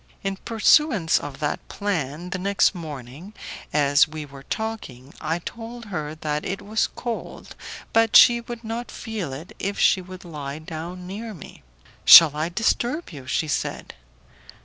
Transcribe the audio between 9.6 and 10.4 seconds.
she would